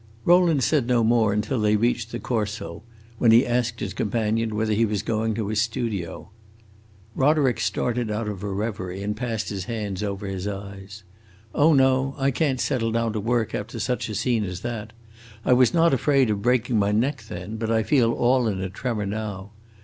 [0.25, 2.81] Rowland said no more until they reached the Corso,
[3.19, 6.31] when he asked his companion whether he was going to his studio.
[7.13, 11.03] Roderick started out of a reverie and passed his hands over his eyes.
[11.53, 14.91] "Oh no, I can't settle down to work after such a scene as that.
[15.45, 18.71] I was not afraid of breaking my neck then, but I feel all in a
[18.71, 19.51] tremor now.